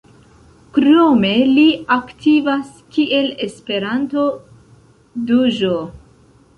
Krome 0.77 1.33
li 1.49 1.65
aktivas 1.97 2.73
kiel 2.97 3.31
Esperanto-DĴ. 3.51 5.81